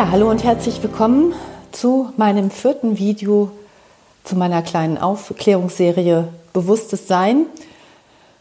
Ja, 0.00 0.10
hallo 0.10 0.30
und 0.30 0.44
herzlich 0.44 0.82
willkommen 0.82 1.34
zu 1.72 2.10
meinem 2.16 2.50
vierten 2.50 2.96
Video 2.96 3.50
zu 4.24 4.34
meiner 4.34 4.62
kleinen 4.62 4.96
Aufklärungsserie 4.96 6.26
Bewusstes 6.54 7.06
Sein. 7.06 7.44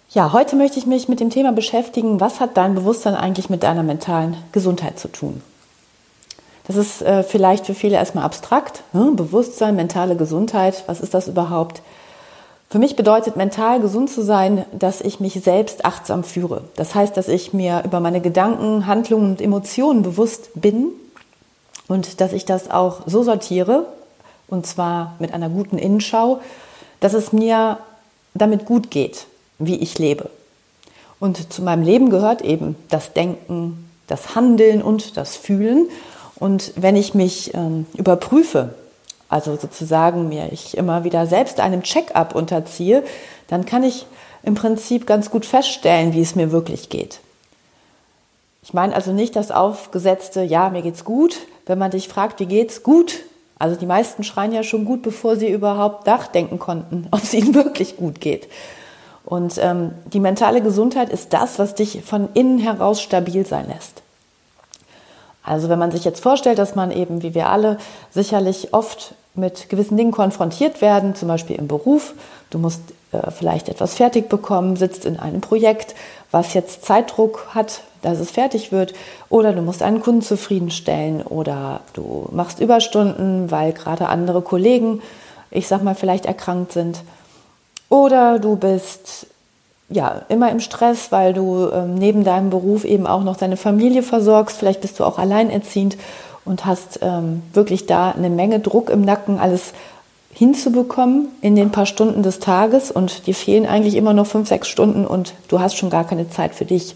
Ja, 0.09 0.32
heute 0.32 0.55
möchte 0.55 0.80
ich 0.80 0.86
mich 0.86 1.09
mit 1.09 1.20
dem 1.20 1.30
Thema 1.30 1.52
beschäftigen, 1.52 2.22
was 2.22 2.40
hat 2.40 2.55
dein 2.55 2.76
Bewusstsein 2.76 3.14
eigentlich 3.14 3.50
mit 3.50 3.64
deiner 3.64 3.84
mentalen 3.84 4.38
Gesundheit 4.53 5.00
zu 5.00 5.09
tun? 5.09 5.41
Das 6.66 6.77
ist 6.77 7.02
äh, 7.02 7.23
vielleicht 7.23 7.66
für 7.66 7.73
viele 7.73 7.98
erstmal 7.98 8.23
abstrakt. 8.23 8.84
Hm? 8.94 9.17
Bewusstsein, 9.17 9.76
mentale 9.76 10.16
Gesundheit, 10.16 10.86
was 10.88 11.02
ist 11.02 11.14
das 11.14 11.28
überhaupt? 11.28 11.81
Für 12.70 12.80
mich 12.80 12.95
bedeutet 12.95 13.36
mental 13.36 13.81
gesund 13.81 14.09
zu 14.09 14.22
sein, 14.22 14.64
dass 14.72 15.02
ich 15.02 15.20
mich 15.20 15.34
selbst 15.34 15.84
achtsam 15.84 16.23
führe. 16.23 16.64
Das 16.78 16.95
heißt, 16.95 17.17
dass 17.17 17.28
ich 17.28 17.52
mir 17.52 17.81
über 17.84 18.00
meine 18.00 18.22
Gedanken, 18.22 18.88
Handlungen 18.88 19.31
und 19.31 19.41
Emotionen 19.41 20.03
bewusst 20.03 20.52
bin 20.55 20.94
und 21.89 22.21
dass 22.21 22.31
ich 22.31 22.45
das 22.45 22.71
auch 22.71 23.02
so 23.07 23.23
sortiere, 23.23 23.85
und 24.47 24.66
zwar 24.66 25.16
mit 25.20 25.34
einer 25.34 25.49
guten 25.49 25.77
Innenschau, 25.77 26.39
dass 27.02 27.13
es 27.13 27.34
mir 27.34 27.80
damit 28.34 28.66
gut 28.66 28.91
geht, 28.91 29.25
wie 29.57 29.75
ich 29.75 29.99
lebe. 29.99 30.30
Und 31.20 31.52
zu 31.52 31.61
meinem 31.61 31.83
Leben 31.83 32.09
gehört 32.09 32.41
eben 32.41 32.75
das 32.89 33.13
Denken, 33.13 33.89
das 34.07 34.35
Handeln 34.35 34.81
und 34.81 35.17
das 35.17 35.36
Fühlen. 35.36 35.89
Und 36.36 36.73
wenn 36.75 36.95
ich 36.95 37.14
mich 37.14 37.53
ähm, 37.53 37.86
überprüfe, 37.95 38.75
also 39.27 39.58
sozusagen 39.58 40.30
mir 40.30 40.52
ich 40.52 40.77
immer 40.77 41.03
wieder 41.03 41.27
selbst 41.27 41.59
einem 41.59 41.83
Check-up 41.83 42.36
unterziehe, 42.36 43.03
dann 43.47 43.66
kann 43.66 43.83
ich 43.83 44.05
im 44.44 44.53
Prinzip 44.53 45.05
ganz 45.05 45.31
gut 45.31 45.45
feststellen, 45.45 46.14
wie 46.14 46.21
es 46.21 46.36
mir 46.36 46.52
wirklich 46.52 46.89
geht. 46.89 47.19
Ich 48.61 48.73
meine 48.73 48.95
also 48.95 49.11
nicht 49.11 49.36
das 49.36 49.52
aufgesetzte, 49.52 50.44
ja, 50.44 50.69
mir 50.69 50.83
geht's 50.83 51.03
gut, 51.03 51.39
wenn 51.70 51.78
man 51.78 51.92
dich 51.92 52.08
fragt, 52.08 52.39
wie 52.39 52.48
geht's? 52.48 52.84
Gut. 52.84 53.20
Also 53.59 53.75
die 53.75 53.86
meisten 53.86 54.23
schreien 54.23 54.52
ja 54.52 54.64
schon 54.64 54.86
gut, 54.86 55.03
bevor 55.03 55.36
sie 55.36 55.50
überhaupt 55.50 56.08
nachdenken 56.08 56.59
konnten, 56.59 57.08
ob 57.11 57.23
es 57.23 57.34
ihnen 57.34 57.53
wirklich 57.53 57.95
gut 57.95 58.20
geht. 58.20 58.50
Und 59.23 59.59
ähm, 59.59 59.92
die 60.11 60.20
mentale 60.20 60.61
Gesundheit 60.61 61.09
ist 61.09 61.34
das, 61.34 61.59
was 61.59 61.76
dich 61.76 62.02
von 62.03 62.30
innen 62.34 62.58
heraus 62.58 63.02
stabil 63.02 63.45
sein 63.45 63.67
lässt. 63.67 64.02
Also 65.50 65.67
wenn 65.67 65.80
man 65.80 65.89
sich 65.89 66.05
jetzt 66.05 66.22
vorstellt, 66.22 66.59
dass 66.59 66.75
man 66.75 66.92
eben, 66.92 67.23
wie 67.23 67.33
wir 67.33 67.50
alle, 67.50 67.80
sicherlich 68.11 68.72
oft 68.72 69.16
mit 69.33 69.67
gewissen 69.67 69.97
Dingen 69.97 70.11
konfrontiert 70.11 70.80
werden, 70.80 71.16
zum 71.16 71.28
Beispiel 71.28 71.55
im 71.55 71.67
Beruf. 71.67 72.14
Du 72.52 72.59
musst 72.59 72.81
äh, 73.11 73.31
vielleicht 73.31 73.67
etwas 73.67 73.95
fertig 73.95 74.30
bekommen, 74.30 74.75
sitzt 74.75 75.05
in 75.05 75.17
einem 75.17 75.42
Projekt, 75.42 75.95
was 76.30 76.53
jetzt 76.53 76.86
Zeitdruck 76.86 77.47
hat, 77.55 77.81
dass 78.03 78.20
es 78.20 78.30
fertig 78.30 78.72
wird, 78.72 78.94
oder 79.30 79.52
du 79.52 79.64
musst 79.64 79.81
einen 79.81 80.02
Kunden 80.02 80.22
zufriedenstellen 80.22 81.23
oder 81.23 81.81
du 81.94 82.30
machst 82.31 82.59
Überstunden, 82.59 83.50
weil 83.50 83.73
gerade 83.73 84.08
andere 84.08 84.44
Kollegen, 84.44 85.02
ich 85.50 85.67
sag 85.67 85.81
mal, 85.81 85.95
vielleicht 85.95 86.27
erkrankt 86.27 86.73
sind. 86.73 87.02
Oder 87.89 88.38
du 88.38 88.55
bist 88.55 89.25
ja 89.90 90.22
immer 90.30 90.52
im 90.52 90.59
Stress, 90.59 91.12
weil 91.12 91.34
du 91.34 91.70
ähm, 91.72 91.95
neben 91.95 92.23
deinem 92.23 92.50
Beruf 92.50 92.86
eben 92.86 93.08
auch 93.08 93.23
noch 93.23 93.38
deine 93.38 93.58
Familie 93.58 94.04
versorgst. 94.04 94.58
Vielleicht 94.58 94.82
bist 94.82 95.00
du 95.00 95.04
auch 95.04 95.18
alleinerziehend 95.18 95.98
und 96.45 96.66
hast 96.66 97.00
ähm, 97.02 97.42
wirklich 97.54 97.86
da 97.86 98.12
eine 98.12 98.30
Menge 98.30 98.60
Druck 98.60 98.90
im 98.90 99.02
Nacken, 99.02 99.39
alles 99.39 99.73
hinzubekommen 100.32 101.28
in 101.42 101.55
den 101.55 101.72
paar 101.72 101.86
Stunden 101.86 102.23
des 102.23 102.39
Tages 102.39 102.92
und 102.92 103.28
dir 103.28 103.36
fehlen 103.36 103.66
eigentlich 103.66 103.95
immer 103.95 104.14
noch 104.14 104.28
fünf, 104.28 104.48
sechs 104.48 104.67
Stunden 104.67 105.05
und 105.05 105.33
du 105.48 105.60
hast 105.60 105.76
schon 105.76 105.89
gar 105.89 106.05
keine 106.05 106.30
Zeit 106.30 106.55
für 106.55 106.66
dich. 106.66 106.95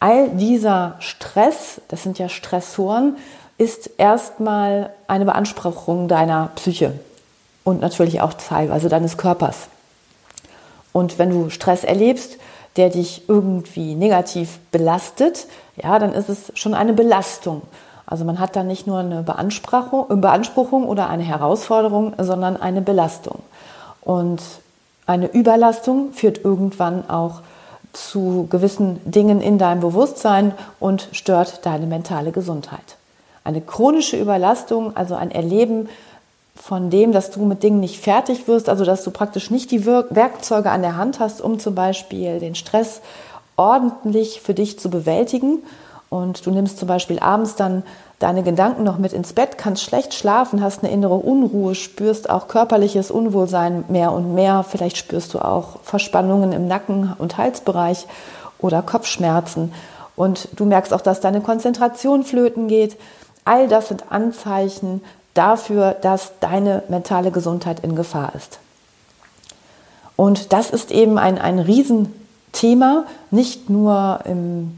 All 0.00 0.30
dieser 0.30 0.96
Stress, 0.98 1.80
das 1.88 2.02
sind 2.02 2.18
ja 2.18 2.28
Stressoren, 2.28 3.16
ist 3.56 3.90
erstmal 3.98 4.90
eine 5.06 5.26
Beanspruchung 5.26 6.08
deiner 6.08 6.50
Psyche 6.56 6.94
und 7.62 7.80
natürlich 7.80 8.20
auch 8.20 8.34
teilweise 8.34 8.88
deines 8.88 9.16
Körpers. 9.16 9.68
Und 10.92 11.18
wenn 11.18 11.30
du 11.30 11.50
Stress 11.50 11.84
erlebst, 11.84 12.38
der 12.76 12.90
dich 12.90 13.28
irgendwie 13.28 13.94
negativ 13.94 14.58
belastet, 14.70 15.46
ja, 15.76 15.98
dann 15.98 16.12
ist 16.12 16.28
es 16.28 16.52
schon 16.54 16.74
eine 16.74 16.92
Belastung. 16.92 17.62
Also 18.06 18.24
man 18.24 18.40
hat 18.40 18.56
dann 18.56 18.66
nicht 18.66 18.86
nur 18.86 18.98
eine 18.98 19.22
Beanspruchung, 19.22 20.20
Beanspruchung 20.20 20.86
oder 20.86 21.08
eine 21.08 21.22
Herausforderung, 21.22 22.12
sondern 22.18 22.56
eine 22.56 22.80
Belastung. 22.80 23.40
Und 24.00 24.42
eine 25.06 25.26
Überlastung 25.26 26.12
führt 26.12 26.44
irgendwann 26.44 27.08
auch 27.08 27.42
zu 27.92 28.46
gewissen 28.50 29.00
Dingen 29.04 29.40
in 29.40 29.58
deinem 29.58 29.80
Bewusstsein 29.80 30.52
und 30.78 31.08
stört 31.12 31.66
deine 31.66 31.86
mentale 31.86 32.32
Gesundheit. 32.32 32.96
Eine 33.42 33.60
chronische 33.60 34.16
Überlastung, 34.16 34.96
also 34.96 35.14
ein 35.14 35.30
Erleben 35.30 35.88
von 36.54 36.90
dem, 36.90 37.12
dass 37.12 37.30
du 37.30 37.44
mit 37.44 37.62
Dingen 37.62 37.80
nicht 37.80 38.00
fertig 38.00 38.46
wirst, 38.46 38.68
also 38.68 38.84
dass 38.84 39.02
du 39.04 39.10
praktisch 39.10 39.50
nicht 39.50 39.70
die 39.70 39.86
Werkzeuge 39.86 40.70
an 40.70 40.82
der 40.82 40.96
Hand 40.96 41.20
hast, 41.20 41.40
um 41.40 41.58
zum 41.58 41.74
Beispiel 41.74 42.38
den 42.38 42.54
Stress 42.54 43.00
ordentlich 43.56 44.40
für 44.40 44.54
dich 44.54 44.78
zu 44.78 44.90
bewältigen 44.90 45.58
und 46.10 46.44
du 46.44 46.50
nimmst 46.50 46.78
zum 46.78 46.88
Beispiel 46.88 47.20
abends 47.20 47.54
dann 47.54 47.84
deine 48.18 48.42
Gedanken 48.42 48.82
noch 48.82 48.98
mit 48.98 49.12
ins 49.12 49.32
Bett, 49.32 49.56
kannst 49.56 49.84
schlecht 49.84 50.12
schlafen, 50.12 50.60
hast 50.60 50.82
eine 50.82 50.92
innere 50.92 51.14
Unruhe, 51.14 51.76
spürst 51.76 52.28
auch 52.28 52.48
körperliches 52.48 53.12
Unwohlsein 53.12 53.84
mehr 53.88 54.10
und 54.10 54.34
mehr. 54.34 54.64
Vielleicht 54.68 54.96
spürst 54.96 55.32
du 55.32 55.38
auch 55.38 55.78
Verspannungen 55.84 56.52
im 56.52 56.66
Nacken- 56.66 57.14
und 57.16 57.38
Halsbereich 57.38 58.06
oder 58.58 58.82
Kopfschmerzen. 58.82 59.72
Und 60.16 60.48
du 60.56 60.64
merkst 60.64 60.92
auch, 60.92 61.00
dass 61.00 61.20
deine 61.20 61.40
Konzentration 61.40 62.24
flöten 62.24 62.66
geht. 62.66 62.98
All 63.44 63.68
das 63.68 63.88
sind 63.88 64.10
Anzeichen 64.10 65.02
dafür, 65.34 65.92
dass 65.92 66.32
deine 66.40 66.82
mentale 66.88 67.30
Gesundheit 67.30 67.80
in 67.80 67.96
Gefahr 67.96 68.34
ist. 68.34 68.58
Und 70.16 70.52
das 70.52 70.70
ist 70.70 70.90
eben 70.90 71.18
ein, 71.18 71.38
ein 71.38 71.58
Riesenthema, 71.58 73.04
nicht 73.30 73.70
nur 73.70 74.20
im 74.24 74.76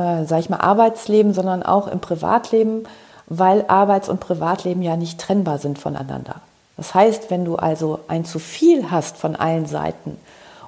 äh, 0.00 0.24
sage 0.24 0.40
ich 0.40 0.50
mal, 0.50 0.60
Arbeitsleben, 0.60 1.34
sondern 1.34 1.62
auch 1.62 1.88
im 1.88 2.00
Privatleben, 2.00 2.84
weil 3.26 3.66
Arbeits- 3.68 4.08
und 4.08 4.20
Privatleben 4.20 4.80
ja 4.82 4.96
nicht 4.96 5.20
trennbar 5.20 5.58
sind 5.58 5.78
voneinander. 5.78 6.36
Das 6.76 6.94
heißt, 6.94 7.30
wenn 7.30 7.44
du 7.44 7.56
also 7.56 8.00
ein 8.08 8.24
zu 8.24 8.38
viel 8.38 8.90
hast 8.90 9.16
von 9.16 9.36
allen 9.36 9.66
Seiten 9.66 10.16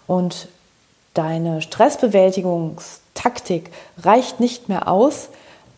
und 0.07 0.49
deine 1.15 1.63
Stressbewältigungstaktik 1.63 3.71
reicht 4.03 4.41
nicht 4.41 4.69
mehr 4.69 4.89
aus, 4.89 5.29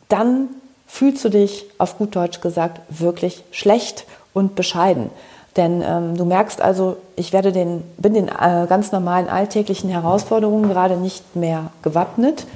dann 0.08 0.48
fühlst 0.94 1.24
du 1.24 1.28
dich 1.28 1.66
auf 1.78 1.98
gut 1.98 2.14
Deutsch 2.14 2.40
gesagt 2.40 2.80
wirklich 2.88 3.42
schlecht 3.50 4.06
und 4.32 4.54
bescheiden. 4.54 5.10
Denn 5.56 5.82
ähm, 5.86 6.16
du 6.16 6.24
merkst 6.24 6.60
also, 6.60 6.96
ich 7.16 7.32
werde 7.32 7.52
den, 7.52 7.82
bin 7.96 8.14
den 8.14 8.28
äh, 8.28 8.66
ganz 8.68 8.92
normalen 8.92 9.28
alltäglichen 9.28 9.90
Herausforderungen 9.90 10.68
gerade 10.68 10.96
nicht 10.96 11.36
mehr 11.36 11.70
gewappnet 11.82 12.46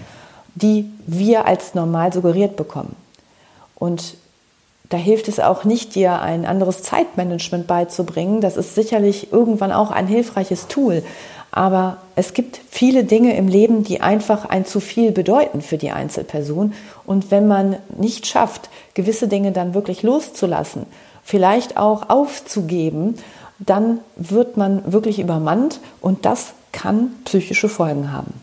die 0.61 0.91
wir 1.07 1.47
als 1.47 1.75
normal 1.75 2.13
suggeriert 2.13 2.57
bekommen. 2.57 2.97
Und 3.75 4.15
da 4.89 4.97
hilft 4.97 5.29
es 5.29 5.39
auch 5.39 5.65
nicht, 5.65 5.95
dir 5.95 6.21
ein 6.21 6.47
anderes 6.47 6.83
Zeitmanagement 6.83 7.67
beizubringen. 7.67 8.41
Das 8.41 8.57
ist 8.57 8.75
sicherlich 8.75 9.33
irgendwann 9.33 9.71
auch 9.71 9.91
ein 9.91 10.07
hilfreiches 10.07 10.67
Tool. 10.67 11.03
Aber 11.51 11.99
es 12.15 12.35
gibt 12.35 12.61
viele 12.71 13.05
Dinge 13.05 13.37
im 13.37 13.49
Leben, 13.49 13.83
die 13.83 14.01
einfach 14.01 14.45
ein 14.45 14.67
zu 14.67 14.81
viel 14.81 15.13
bedeuten 15.13 15.63
für 15.63 15.79
die 15.79 15.91
Einzelperson. 15.91 16.75
Und 17.07 17.31
wenn 17.31 17.49
man 17.49 17.77
nicht 17.97 18.27
schafft, 18.27 18.69
gewisse 18.95 19.29
Dinge 19.29 19.53
dann 19.53 19.75
wirklich 19.75 20.03
loszulassen, 20.03 20.87
vielleicht 21.25 21.77
auch 21.77 22.11
aufzugeben, 22.11 23.17
dann 23.59 24.01
wird 24.17 24.57
man 24.57 24.93
wirklich 24.93 25.19
übermannt 25.19 25.81
und 26.01 26.25
das 26.25 26.53
kann 26.73 27.11
psychische 27.25 27.69
Folgen 27.69 28.13
haben. 28.13 28.35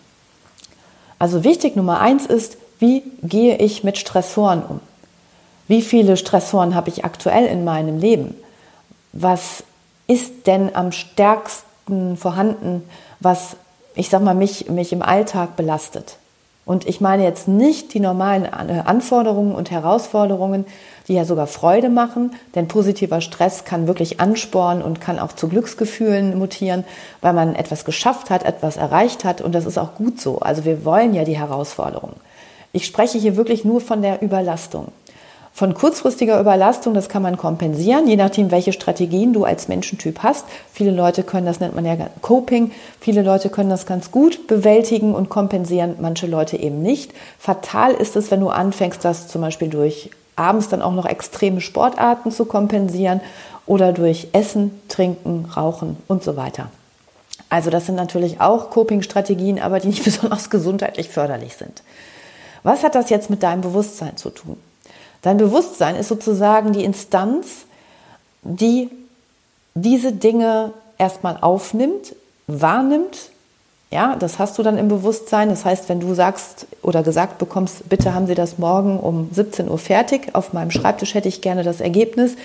Also 1.19 1.44
wichtig 1.44 1.75
Nummer 1.75 2.01
eins 2.01 2.25
ist, 2.25 2.57
wie 2.79 3.03
gehe 3.24 3.57
ich 3.57 3.83
mit 3.83 3.97
Stressoren 3.97 4.63
um? 4.63 4.79
Wie 5.68 5.81
viele 5.81 6.18
Stressoren 6.18 6.75
habe 6.75 6.89
ich 6.89 7.06
aktuell 7.06 7.45
in 7.45 7.63
meinem 7.63 7.97
Leben? 7.97 8.35
Was 9.13 9.63
ist 10.07 10.45
denn 10.45 10.75
am 10.75 10.91
stärksten 10.91 12.18
vorhanden, 12.18 12.83
was 13.19 13.56
ich 13.95 14.09
sag 14.09 14.21
mal 14.21 14.35
mich, 14.35 14.69
mich 14.69 14.94
im 14.94 15.01
Alltag 15.01 15.56
belastet? 15.56 16.17
Und 16.65 16.88
ich 16.88 17.00
meine 17.00 17.23
jetzt 17.23 17.47
nicht 17.47 17.94
die 17.94 18.00
normalen 18.00 18.44
äh, 18.44 18.81
Anforderungen 18.85 19.53
und 19.53 19.69
Herausforderungen, 19.69 20.65
die 21.07 21.13
ja 21.13 21.23
sogar 21.23 21.45
Freude 21.45 21.89
machen, 21.89 22.31
denn 22.56 22.67
positiver 22.67 23.21
Stress 23.21 23.65
kann 23.65 23.85
wirklich 23.85 24.19
anspornen 24.19 24.81
und 24.81 25.00
kann 25.00 25.19
auch 25.19 25.33
zu 25.33 25.47
Glücksgefühlen 25.47 26.38
mutieren, 26.38 26.83
weil 27.21 27.33
man 27.33 27.53
etwas 27.53 27.85
geschafft 27.85 28.31
hat, 28.31 28.44
etwas 28.44 28.77
erreicht 28.77 29.23
hat 29.23 29.41
und 29.41 29.53
das 29.53 29.67
ist 29.67 29.77
auch 29.77 29.94
gut 29.94 30.19
so. 30.19 30.39
Also 30.39 30.65
wir 30.65 30.83
wollen 30.83 31.13
ja 31.13 31.23
die 31.23 31.38
Herausforderungen. 31.38 32.15
Ich 32.73 32.88
spreche 32.88 33.19
hier 33.19 33.38
wirklich 33.38 33.63
nur 33.63 33.79
von 33.79 34.01
der 34.01 34.23
Überlastung. 34.23 34.88
Von 35.57 35.73
kurzfristiger 35.73 36.37
Überlastung, 36.37 36.93
das 36.93 37.07
kann 37.07 37.21
man 37.21 37.37
kompensieren, 37.37 38.09
je 38.09 38.17
nachdem, 38.17 38.51
welche 38.51 38.73
Strategien 38.73 39.31
du 39.31 39.45
als 39.45 39.69
Menschentyp 39.69 40.19
hast. 40.19 40.43
Viele 40.73 40.91
Leute 40.91 41.23
können, 41.23 41.45
das 41.45 41.61
nennt 41.61 41.73
man 41.73 41.85
ja 41.85 41.95
Coping, 42.21 42.71
viele 42.99 43.21
Leute 43.21 43.47
können 43.47 43.69
das 43.69 43.85
ganz 43.85 44.11
gut 44.11 44.47
bewältigen 44.47 45.15
und 45.15 45.29
kompensieren, 45.29 45.95
manche 46.01 46.27
Leute 46.27 46.57
eben 46.57 46.81
nicht. 46.81 47.13
Fatal 47.39 47.93
ist 47.93 48.17
es, 48.17 48.31
wenn 48.31 48.41
du 48.41 48.49
anfängst, 48.49 49.05
das 49.05 49.29
zum 49.29 49.39
Beispiel 49.39 49.69
durch 49.69 50.09
abends 50.35 50.67
dann 50.67 50.81
auch 50.81 50.91
noch 50.91 51.05
extreme 51.05 51.61
Sportarten 51.61 52.33
zu 52.33 52.43
kompensieren 52.43 53.21
oder 53.65 53.93
durch 53.93 54.27
Essen, 54.33 54.81
Trinken, 54.89 55.45
Rauchen 55.55 55.95
und 56.09 56.21
so 56.21 56.35
weiter. 56.35 56.69
Also 57.47 57.69
das 57.69 57.85
sind 57.85 57.95
natürlich 57.95 58.41
auch 58.41 58.71
Coping-Strategien, 58.71 59.61
aber 59.61 59.79
die 59.79 59.87
nicht 59.87 60.03
besonders 60.03 60.49
gesundheitlich 60.49 61.07
förderlich 61.07 61.55
sind. 61.55 61.81
Was 62.63 62.83
hat 62.83 62.93
das 62.93 63.09
jetzt 63.09 63.29
mit 63.29 63.41
deinem 63.41 63.61
Bewusstsein 63.61 64.17
zu 64.17 64.31
tun? 64.31 64.57
Dein 65.25 65.38
Bewusstsein 65.38 65.95
ist 65.95 66.10
sozusagen 66.10 66.72
die 66.72 66.83
Instanz, 66.83 67.66
die 68.44 68.92
diese 69.74 70.12
Dinge 70.12 70.72
erstmal 71.00 71.39
aufnimmt, 71.42 72.16
wahrnimmt. 72.45 73.31
Ja, 73.89 74.18
das 74.18 74.38
hast 74.38 74.56
du 74.60 74.62
dann 74.62 74.77
im 74.77 74.88
Bewusstsein. 74.88 75.50
Das 75.50 75.66
heißt, 75.66 75.89
wenn 75.89 76.00
du 76.00 76.13
sagst 76.13 76.68
oder 76.83 77.01
gesagt 77.01 77.39
bekommst, 77.39 77.89
bitte 77.89 78.13
haben 78.13 78.27
Sie 78.27 78.36
das 78.36 78.60
morgen 78.60 79.00
um 79.00 79.30
17 79.31 79.68
Uhr 79.68 79.80
fertig, 79.80 80.36
auf 80.36 80.54
meinem 80.54 80.69
Schreibtisch 80.69 81.16
hätte 81.16 81.27
ich 81.27 81.42
gerne 81.42 81.63
das 81.63 81.81
Ergebnis, 81.81 82.36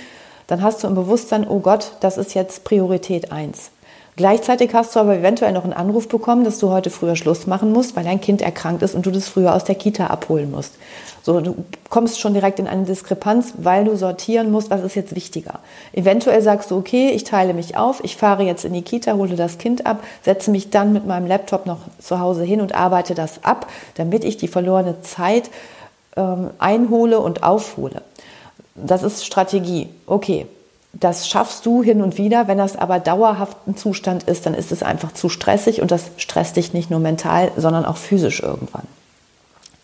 dann 0.47 0.63
hast 0.63 0.83
du 0.83 0.87
im 0.87 0.95
Bewusstsein, 0.95 1.47
oh 1.47 1.61
Gott, 1.61 1.93
das 2.01 2.17
ist 2.17 2.33
jetzt 2.33 2.65
Priorität 2.65 3.31
1. 3.31 3.73
Gleichzeitig 4.17 4.75
hast 4.75 4.95
du 4.95 5.01
aber 5.01 5.17
eventuell 5.17 5.53
noch 5.53 5.65
einen 5.65 5.73
Anruf 5.73 6.09
bekommen, 6.09 6.45
dass 6.45 6.59
du 6.59 6.71
heute 6.71 6.91
früher 6.91 7.17
Schluss 7.17 7.47
machen 7.47 7.73
musst, 7.73 7.97
weil 7.97 8.05
dein 8.05 8.21
Kind 8.21 8.43
erkrankt 8.43 8.83
ist 8.83 8.95
und 8.95 9.07
du 9.07 9.11
das 9.11 9.29
früher 9.29 9.55
aus 9.55 9.65
der 9.65 9.77
Kita 9.77 10.09
abholen 10.09 10.51
musst. 10.51 10.75
So, 11.23 11.41
du 11.41 11.55
kommst 11.91 12.19
schon 12.19 12.35
direkt 12.35 12.59
in 12.59 12.67
eine 12.67 12.85
Diskrepanz, 12.85 13.55
weil 13.59 13.85
du 13.85 13.97
sortieren 13.97 14.51
musst, 14.51 14.71
was 14.71 14.83
ist 14.83 14.95
jetzt 14.95 15.15
wichtiger. 15.15 15.61
Eventuell 15.93 16.43
sagst 16.43 16.71
du, 16.71 16.77
okay, 16.77 17.11
ich 17.11 17.25
teile 17.25 17.55
mich 17.55 17.77
auf, 17.77 18.03
ich 18.03 18.17
fahre 18.17 18.43
jetzt 18.43 18.65
in 18.65 18.73
die 18.73 18.83
Kita, 18.83 19.15
hole 19.15 19.37
das 19.37 19.59
Kind 19.59 19.87
ab, 19.87 20.03
setze 20.23 20.51
mich 20.51 20.71
dann 20.71 20.93
mit 20.93 21.07
meinem 21.07 21.27
Laptop 21.27 21.67
noch 21.67 21.81
zu 21.99 22.21
Hause 22.21 22.43
hin 22.45 22.61
und 22.61 22.75
arbeite 22.75 23.15
das 23.15 23.45
ab, 23.45 23.67
damit 23.95 24.25
ich 24.25 24.39
die 24.39 24.49
verlorene 24.49 25.03
Zeit 25.03 25.51
ähm, 26.17 26.51
einhole 26.59 27.21
und 27.21 27.43
aufhole. 27.43 28.03
Das 28.75 29.03
ist 29.03 29.27
Strategie. 29.27 29.89
Okay, 30.07 30.47
das 30.93 31.29
schaffst 31.29 31.67
du 31.67 31.83
hin 31.83 32.03
und 32.03 32.19
wieder. 32.19 32.49
Wenn 32.49 32.59
das 32.59 32.77
aber 32.77 32.99
dauerhaft 32.99 33.57
ein 33.67 33.77
Zustand 33.77 34.25
ist, 34.25 34.47
dann 34.47 34.55
ist 34.55 34.73
es 34.73 34.83
einfach 34.83 35.13
zu 35.13 35.29
stressig 35.29 35.81
und 35.83 35.91
das 35.91 36.11
stresst 36.17 36.57
dich 36.57 36.73
nicht 36.73 36.91
nur 36.91 37.01
mental, 37.01 37.53
sondern 37.57 37.85
auch 37.85 37.97
physisch 37.97 38.43
irgendwann, 38.43 38.87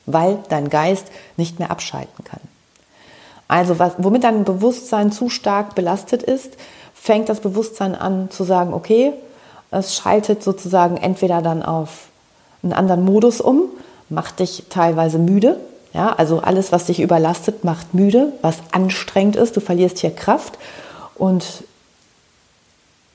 weil 0.04 0.38
dein 0.48 0.68
Geist 0.68 1.06
nicht 1.36 1.58
mehr 1.58 1.70
abschalten 1.70 2.24
kann. 2.24 2.40
Also 3.48 3.78
was, 3.78 3.92
womit 3.98 4.24
dein 4.24 4.44
Bewusstsein 4.44 5.12
zu 5.12 5.28
stark 5.28 5.76
belastet 5.76 6.24
ist, 6.24 6.54
fängt 6.94 7.28
das 7.28 7.40
Bewusstsein 7.40 7.94
an 7.94 8.28
zu 8.30 8.42
sagen, 8.42 8.74
okay, 8.74 9.12
es 9.70 9.94
schaltet 9.94 10.42
sozusagen 10.42 10.96
entweder 10.96 11.42
dann 11.42 11.62
auf 11.62 12.08
einen 12.64 12.72
anderen 12.72 13.04
Modus 13.04 13.40
um, 13.40 13.62
macht 14.08 14.40
dich 14.40 14.64
teilweise 14.70 15.18
müde, 15.18 15.60
ja, 15.92 16.12
also 16.12 16.40
alles, 16.40 16.72
was 16.72 16.86
dich 16.86 17.00
überlastet, 17.00 17.64
macht 17.64 17.94
müde, 17.94 18.32
was 18.42 18.58
anstrengend 18.72 19.36
ist, 19.36 19.56
du 19.56 19.60
verlierst 19.60 19.98
hier 19.98 20.10
Kraft 20.10 20.58
und 21.18 21.64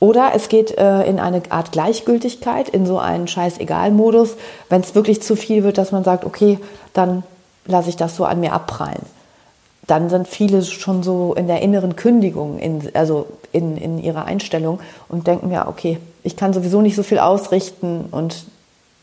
oder 0.01 0.31
es 0.33 0.49
geht 0.49 0.75
äh, 0.79 1.03
in 1.03 1.19
eine 1.19 1.43
Art 1.49 1.71
Gleichgültigkeit, 1.71 2.69
in 2.69 2.87
so 2.87 2.97
einen 2.97 3.27
Scheiß-Egal-Modus, 3.27 4.35
wenn 4.67 4.81
es 4.81 4.95
wirklich 4.95 5.21
zu 5.21 5.35
viel 5.35 5.63
wird, 5.63 5.77
dass 5.77 5.91
man 5.91 6.03
sagt, 6.03 6.25
okay, 6.25 6.57
dann 6.93 7.21
lasse 7.67 7.89
ich 7.89 7.97
das 7.97 8.15
so 8.15 8.25
an 8.25 8.39
mir 8.39 8.51
abprallen. 8.51 9.05
Dann 9.85 10.09
sind 10.09 10.27
viele 10.27 10.63
schon 10.63 11.03
so 11.03 11.35
in 11.35 11.45
der 11.45 11.61
inneren 11.61 11.95
Kündigung, 11.95 12.57
in, 12.57 12.89
also 12.95 13.27
in, 13.51 13.77
in 13.77 13.99
ihrer 13.99 14.25
Einstellung 14.25 14.79
und 15.07 15.27
denken, 15.27 15.51
ja, 15.51 15.67
okay, 15.67 15.99
ich 16.23 16.35
kann 16.35 16.51
sowieso 16.51 16.81
nicht 16.81 16.95
so 16.95 17.03
viel 17.03 17.19
ausrichten 17.19 18.05
und 18.09 18.45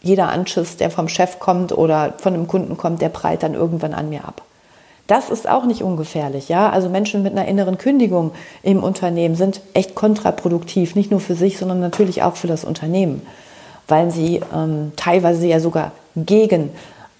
jeder 0.03 0.31
Anschiss, 0.31 0.77
der 0.79 0.91
vom 0.91 1.09
Chef 1.09 1.39
kommt 1.39 1.71
oder 1.71 2.15
von 2.19 2.35
einem 2.35 2.49
Kunden 2.49 2.77
kommt, 2.77 3.03
der 3.03 3.09
prallt 3.09 3.45
dann 3.45 3.55
irgendwann 3.55 3.95
an 3.95 4.09
mir 4.09 4.25
ab. 4.25 4.43
Das 5.09 5.31
ist 5.31 5.49
auch 5.49 5.65
nicht 5.65 5.83
ungefährlich, 5.83 6.51
ja. 6.51 6.69
Also 6.69 6.91
Menschen 6.91 7.23
mit 7.23 7.33
einer 7.33 7.49
inneren 7.49 7.79
Kündigung 7.79 8.33
im 8.63 8.85
Unternehmen 8.85 9.37
sind 9.37 9.63
echt 9.73 9.95
kontraproduktiv, 9.95 10.95
nicht 10.95 11.11
nur 11.11 11.21
für 11.21 11.35
sich, 11.35 11.59
sondern 11.59 11.81
natürlich 11.81 12.23
auch 12.23 12.37
für 12.37 12.47
das 12.47 12.63
Unternehmen, 12.63 13.27
weil 13.89 14.11
sie 14.11 14.43
ähm, 14.55 14.93
teilweise 14.97 15.47
ja 15.47 15.61
sogar 15.61 15.93
gegen 16.15 16.71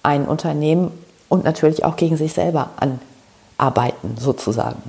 ein 0.03 0.27
Unternehmen 0.27 0.91
und 1.29 1.43
natürlich 1.43 1.83
auch 1.83 1.95
gegen 1.95 2.15
sich 2.15 2.33
selber 2.33 2.69
anarbeiten, 3.57 4.17
sozusagen. 4.19 4.83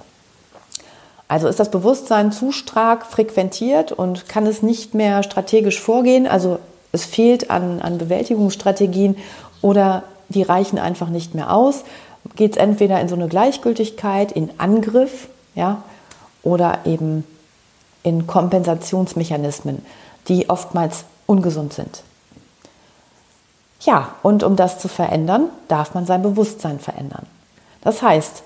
Also 1.27 1.49
ist 1.49 1.59
das 1.59 1.71
Bewusstsein 1.71 2.33
zu 2.33 2.53
stark 2.53 3.07
frequentiert 3.07 3.93
und 3.93 4.29
kann 4.29 4.47
es 4.47 4.63
nicht 4.63 4.95
mehr 4.95 5.23
strategisch 5.23 5.81
vorgehen. 5.81 6.27
Also 6.27 6.59
es 6.93 7.07
fehlt 7.07 7.51
an, 7.51 7.81
an 7.81 7.97
Bewältigungsstrategien 7.97 9.17
oder 9.63 10.03
die 10.29 10.43
reichen 10.43 10.79
einfach 10.79 11.09
nicht 11.09 11.35
mehr 11.35 11.55
aus 11.55 11.85
geht 12.37 12.53
es 12.53 12.57
entweder 12.57 13.01
in 13.01 13.09
so 13.09 13.15
eine 13.15 13.29
Gleichgültigkeit, 13.29 14.33
in 14.33 14.51
Angriff, 14.59 15.29
ja, 15.55 15.83
oder 16.43 16.81
eben 16.85 17.25
in 18.03 18.27
Kompensationsmechanismen, 18.27 19.85
die 20.29 20.49
oftmals 20.49 21.05
ungesund 21.27 21.73
sind. 21.73 22.03
Ja, 23.83 24.15
und 24.23 24.43
um 24.43 24.57
das 24.57 24.79
zu 24.79 24.89
verändern, 24.89 25.49
darf 25.69 25.95
man 25.95 26.07
sein 26.07 26.23
Bewusstsein 26.23 26.79
verändern. 26.79 27.27
Das 27.83 28.03
heißt, 28.03 28.43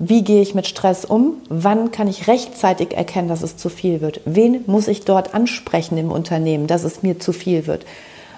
wie 0.00 0.22
gehe 0.22 0.42
ich 0.42 0.54
mit 0.54 0.66
Stress 0.66 1.04
um? 1.04 1.42
Wann 1.48 1.90
kann 1.90 2.08
ich 2.08 2.28
rechtzeitig 2.28 2.96
erkennen, 2.96 3.28
dass 3.28 3.42
es 3.42 3.56
zu 3.56 3.68
viel 3.68 4.00
wird? 4.00 4.20
Wen 4.24 4.62
muss 4.66 4.88
ich 4.88 5.04
dort 5.04 5.34
ansprechen 5.34 5.98
im 5.98 6.12
Unternehmen, 6.12 6.66
dass 6.66 6.84
es 6.84 7.02
mir 7.02 7.18
zu 7.18 7.32
viel 7.32 7.66
wird? 7.66 7.84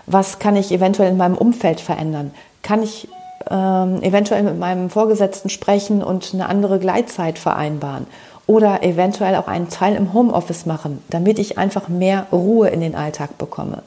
Was 0.06 0.38
kann 0.38 0.56
ich 0.56 0.72
eventuell 0.72 1.10
in 1.10 1.18
meinem 1.18 1.36
Umfeld 1.36 1.80
verändern? 1.80 2.32
Kann 2.62 2.82
ich 2.82 3.08
ähm, 3.48 4.02
eventuell 4.02 4.42
mit 4.42 4.58
meinem 4.58 4.90
Vorgesetzten 4.90 5.48
sprechen 5.48 6.02
und 6.02 6.30
eine 6.34 6.48
andere 6.48 6.78
Gleitzeit 6.78 7.38
vereinbaren 7.38 8.06
oder 8.46 8.82
eventuell 8.82 9.36
auch 9.36 9.46
einen 9.46 9.68
Teil 9.68 9.94
im 9.94 10.12
Homeoffice 10.12 10.66
machen, 10.66 11.02
damit 11.08 11.38
ich 11.38 11.56
einfach 11.56 11.88
mehr 11.88 12.26
Ruhe 12.32 12.68
in 12.68 12.80
den 12.80 12.96
Alltag 12.96 13.38
bekomme. 13.38 13.82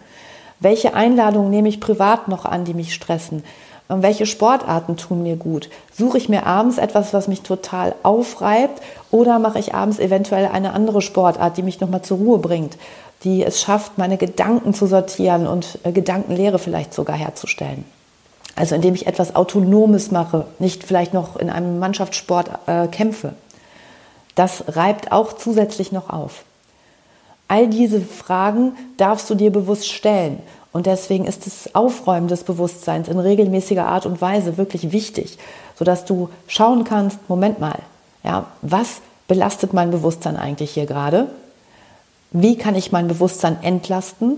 Welche 0.60 0.94
Einladungen 0.94 1.50
nehme 1.50 1.68
ich 1.68 1.82
privat 1.82 2.30
noch 2.30 2.46
an, 2.46 2.64
die 2.64 2.74
mich 2.74 2.94
stressen? 2.94 3.44
Welche 3.90 4.26
Sportarten 4.26 4.96
tun 4.96 5.22
mir 5.22 5.36
gut? 5.36 5.70
Suche 5.92 6.18
ich 6.18 6.30
mir 6.30 6.46
abends 6.46 6.78
etwas, 6.78 7.14
was 7.14 7.28
mich 7.28 7.42
total 7.42 7.94
aufreibt 8.02 8.82
oder 9.12 9.40
mache 9.40 9.60
ich 9.60 9.76
abends 9.76 10.00
eventuell 10.00 10.48
eine 10.48 10.72
andere 10.72 11.02
Sportart, 11.02 11.58
die 11.58 11.64
mich 11.64 11.82
nochmal 11.82 12.02
zur 12.02 12.18
Ruhe 12.18 12.40
bringt, 12.40 12.78
die 13.26 13.44
es 13.44 13.62
schafft, 13.62 13.98
meine 13.98 14.16
Gedanken 14.18 14.74
zu 14.74 14.88
sortieren 14.88 15.48
und 15.48 15.80
äh, 15.84 15.92
Gedankenlehre 15.92 16.60
vielleicht 16.60 16.94
sogar 16.94 17.18
herzustellen? 17.18 17.84
Also 18.56 18.76
indem 18.76 18.94
ich 18.94 19.08
etwas 19.08 19.36
Autonomes 19.36 20.12
mache, 20.12 20.46
nicht 20.60 20.84
vielleicht 20.84 21.14
noch 21.14 21.38
in 21.38 21.50
einem 21.50 21.80
Mannschaftssport 21.80 22.50
äh, 22.68 22.88
kämpfe. 22.88 23.34
Das 24.36 24.64
reibt 24.68 25.12
auch 25.12 25.34
zusätzlich 25.34 25.92
noch 25.92 26.10
auf. 26.10 26.44
All 27.48 27.68
diese 27.68 28.02
Fragen 28.02 28.74
darfst 28.98 29.30
du 29.30 29.36
dir 29.36 29.52
bewusst 29.52 29.88
stellen. 29.88 30.40
Und 30.72 30.88
deswegen 30.88 31.26
ist 31.26 31.46
das 31.46 31.76
Aufräumen 31.76 32.28
des 32.28 32.44
Bewusstseins 32.44 33.08
in 33.08 33.20
regelmäßiger 33.20 33.86
Art 33.86 34.06
und 34.06 34.22
Weise 34.22 34.58
wirklich 34.58 34.92
wichtig, 34.92 35.38
sodass 35.76 36.06
du 36.06 36.30
schauen 36.48 36.84
kannst, 36.84 37.20
Moment 37.30 37.60
mal, 37.60 37.78
ja, 38.24 38.48
was 38.62 39.02
belastet 39.28 39.74
mein 39.74 39.92
Bewusstsein 39.92 40.36
eigentlich 40.36 40.72
hier 40.72 40.88
gerade? 40.88 41.28
Wie 42.32 42.58
kann 42.58 42.76
ich 42.76 42.92
mein 42.92 43.08
Bewusstsein 43.08 43.62
entlasten? 43.62 44.38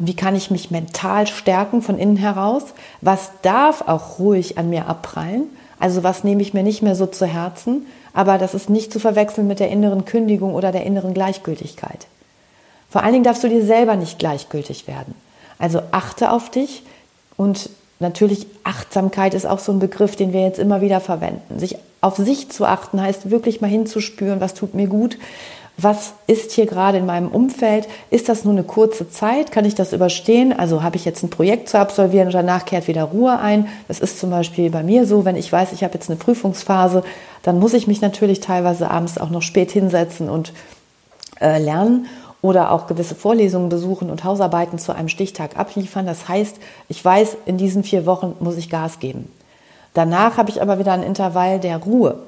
Wie 0.00 0.16
kann 0.16 0.34
ich 0.34 0.50
mich 0.50 0.70
mental 0.70 1.26
stärken 1.26 1.82
von 1.82 1.98
innen 1.98 2.16
heraus? 2.16 2.62
Was 3.02 3.30
darf 3.42 3.82
auch 3.86 4.18
ruhig 4.18 4.56
an 4.56 4.70
mir 4.70 4.86
abprallen? 4.86 5.44
Also 5.78 6.02
was 6.02 6.24
nehme 6.24 6.40
ich 6.40 6.54
mir 6.54 6.62
nicht 6.62 6.82
mehr 6.82 6.96
so 6.96 7.06
zu 7.06 7.26
Herzen? 7.26 7.86
Aber 8.14 8.38
das 8.38 8.54
ist 8.54 8.70
nicht 8.70 8.92
zu 8.92 8.98
verwechseln 8.98 9.46
mit 9.46 9.60
der 9.60 9.68
inneren 9.68 10.06
Kündigung 10.06 10.54
oder 10.54 10.72
der 10.72 10.84
inneren 10.84 11.12
Gleichgültigkeit. 11.12 12.06
Vor 12.88 13.02
allen 13.02 13.12
Dingen 13.12 13.24
darfst 13.24 13.44
du 13.44 13.48
dir 13.48 13.64
selber 13.64 13.94
nicht 13.94 14.18
gleichgültig 14.18 14.88
werden. 14.88 15.14
Also 15.58 15.82
achte 15.92 16.32
auf 16.32 16.50
dich 16.50 16.82
und 17.36 17.68
natürlich 17.98 18.46
Achtsamkeit 18.64 19.34
ist 19.34 19.46
auch 19.46 19.58
so 19.58 19.70
ein 19.70 19.78
Begriff, 19.80 20.16
den 20.16 20.32
wir 20.32 20.40
jetzt 20.40 20.58
immer 20.58 20.80
wieder 20.80 21.00
verwenden. 21.00 21.58
Sich 21.58 21.76
auf 22.00 22.16
sich 22.16 22.50
zu 22.50 22.64
achten 22.64 23.00
heißt 23.00 23.30
wirklich 23.30 23.60
mal 23.60 23.68
hinzuspüren, 23.68 24.40
was 24.40 24.54
tut 24.54 24.74
mir 24.74 24.86
gut, 24.86 25.18
was 25.82 26.14
ist 26.26 26.52
hier 26.52 26.66
gerade 26.66 26.98
in 26.98 27.06
meinem 27.06 27.28
Umfeld? 27.28 27.88
Ist 28.10 28.28
das 28.28 28.44
nur 28.44 28.52
eine 28.52 28.64
kurze 28.64 29.10
Zeit? 29.10 29.52
Kann 29.52 29.64
ich 29.64 29.74
das 29.74 29.92
überstehen? 29.92 30.52
Also 30.52 30.82
habe 30.82 30.96
ich 30.96 31.04
jetzt 31.04 31.22
ein 31.22 31.30
Projekt 31.30 31.68
zu 31.68 31.78
absolvieren 31.78 32.26
und 32.26 32.34
danach 32.34 32.64
kehrt 32.64 32.88
wieder 32.88 33.04
Ruhe 33.04 33.38
ein? 33.38 33.68
Das 33.88 34.00
ist 34.00 34.18
zum 34.18 34.30
Beispiel 34.30 34.70
bei 34.70 34.82
mir 34.82 35.06
so, 35.06 35.24
wenn 35.24 35.36
ich 35.36 35.50
weiß, 35.50 35.72
ich 35.72 35.84
habe 35.84 35.94
jetzt 35.94 36.10
eine 36.10 36.18
Prüfungsphase, 36.18 37.02
dann 37.42 37.58
muss 37.58 37.74
ich 37.74 37.86
mich 37.86 38.00
natürlich 38.00 38.40
teilweise 38.40 38.90
abends 38.90 39.18
auch 39.18 39.30
noch 39.30 39.42
spät 39.42 39.70
hinsetzen 39.70 40.28
und 40.28 40.52
äh, 41.40 41.58
lernen 41.58 42.06
oder 42.42 42.72
auch 42.72 42.86
gewisse 42.86 43.14
Vorlesungen 43.14 43.68
besuchen 43.68 44.10
und 44.10 44.24
Hausarbeiten 44.24 44.78
zu 44.78 44.94
einem 44.94 45.08
Stichtag 45.08 45.58
abliefern. 45.58 46.06
Das 46.06 46.28
heißt, 46.28 46.56
ich 46.88 47.04
weiß, 47.04 47.36
in 47.46 47.58
diesen 47.58 47.84
vier 47.84 48.06
Wochen 48.06 48.36
muss 48.40 48.56
ich 48.56 48.70
Gas 48.70 48.98
geben. 48.98 49.30
Danach 49.94 50.36
habe 50.36 50.50
ich 50.50 50.62
aber 50.62 50.78
wieder 50.78 50.92
ein 50.92 51.02
Intervall 51.02 51.58
der 51.58 51.78
Ruhe. 51.78 52.22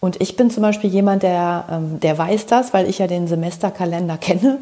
Und 0.00 0.20
ich 0.20 0.36
bin 0.36 0.50
zum 0.50 0.62
Beispiel 0.62 0.90
jemand, 0.90 1.22
der, 1.22 1.64
ähm, 1.70 2.00
der 2.00 2.16
weiß 2.16 2.46
das, 2.46 2.74
weil 2.74 2.88
ich 2.88 2.98
ja 2.98 3.06
den 3.06 3.28
Semesterkalender 3.28 4.18
kenne, 4.20 4.58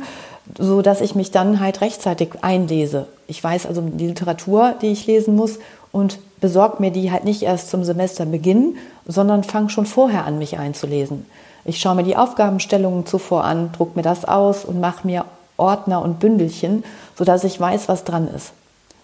so 0.59 0.83
dass 0.83 1.01
ich 1.01 1.15
mich 1.15 1.31
dann 1.31 1.61
halt 1.61 1.81
rechtzeitig 1.81 2.31
einlese. 2.43 3.07
Ich 3.27 3.43
weiß 3.43 3.67
also 3.67 3.81
die 3.81 4.07
Literatur, 4.07 4.75
die 4.81 4.93
ich 4.93 5.07
lesen 5.07 5.35
muss 5.35 5.59
und 5.93 6.19
besorge 6.41 6.77
mir 6.81 6.91
die 6.91 7.11
halt 7.11 7.25
nicht 7.25 7.43
erst 7.43 7.71
zum 7.71 7.85
Semesterbeginn, 7.85 8.77
sondern 9.07 9.45
fange 9.45 9.71
schon 9.71 9.87
vorher 9.87 10.27
an, 10.27 10.39
mich 10.39 10.59
einzulesen. 10.59 11.27
Ich 11.65 11.79
schaue 11.79 11.95
mir 11.95 12.03
die 12.03 12.17
Aufgabenstellungen 12.17 13.07
zuvor 13.07 13.45
an, 13.45 13.73
drucke 13.73 13.97
mir 13.97 14.03
das 14.03 14.27
aus 14.27 14.65
und 14.65 14.81
mache 14.81 15.07
mir 15.07 15.25
Ordner 15.57 16.03
und 16.03 16.21
Bündelchen, 16.21 16.85
sodass 17.17 17.45
ich 17.45 17.59
weiß, 17.59 17.89
was 17.89 18.05
dran 18.05 18.29
ist. 18.29 18.53